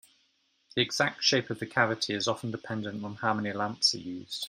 The 0.75 0.81
exact 0.81 1.21
shape 1.23 1.51
of 1.51 1.59
the 1.59 1.67
cavity 1.67 2.15
is 2.15 2.27
often 2.27 2.49
dependent 2.49 3.05
on 3.05 3.17
how 3.17 3.35
many 3.35 3.53
lamps 3.53 3.93
are 3.93 3.99
used. 3.99 4.39